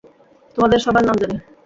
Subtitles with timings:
[0.57, 1.35] তোমাদের সবার নাম জানি।